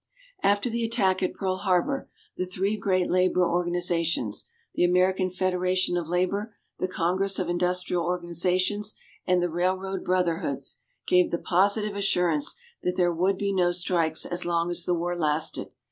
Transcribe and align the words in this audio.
After 0.41 0.67
the 0.67 0.83
attack 0.83 1.21
at 1.21 1.35
Pearl 1.35 1.57
Harbor, 1.57 2.09
the 2.35 2.47
three 2.47 2.75
great 2.75 3.07
labor 3.07 3.45
organizations 3.47 4.45
the 4.73 4.83
American 4.83 5.29
Federation 5.29 5.95
of 5.95 6.07
Labor, 6.09 6.55
the 6.79 6.87
Congress 6.87 7.37
of 7.37 7.47
Industrial 7.49 8.03
Organizations, 8.03 8.95
and 9.27 9.43
the 9.43 9.47
Railroad 9.51 10.03
Brotherhoods 10.03 10.79
gave 11.07 11.29
the 11.29 11.37
positive 11.37 11.95
assurance 11.95 12.55
that 12.81 12.95
there 12.97 13.13
would 13.13 13.37
be 13.37 13.53
no 13.53 13.71
strikes 13.71 14.25
as 14.25 14.43
long 14.43 14.71
as 14.71 14.85
the 14.85 14.95
war 14.95 15.15
lasted. 15.15 15.69